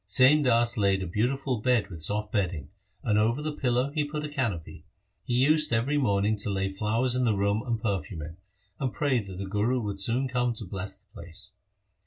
Sain 0.07 0.41
Das 0.41 0.77
laid 0.77 1.03
a 1.03 1.05
beautiful 1.05 1.57
bed 1.59 1.91
with 1.91 2.01
soft 2.01 2.31
bedding, 2.31 2.69
and 3.03 3.19
over 3.19 3.39
the 3.39 3.51
pillow 3.51 3.91
he 3.91 4.03
put 4.03 4.25
a 4.25 4.29
canopy. 4.29 4.83
He 5.25 5.35
used 5.45 5.71
every 5.71 5.99
morning 5.99 6.35
to 6.37 6.49
lay 6.49 6.69
flowers 6.69 7.13
in 7.15 7.23
the 7.23 7.35
room 7.37 7.61
and 7.63 7.79
perfume 7.79 8.23
it, 8.23 8.35
and 8.79 8.91
pray 8.91 9.19
that 9.19 9.37
the 9.37 9.45
Guru 9.45 9.79
would 9.79 9.99
soon 10.01 10.27
come 10.27 10.55
to 10.55 10.65
bless 10.65 10.97
the 10.97 11.05
place. 11.13 11.51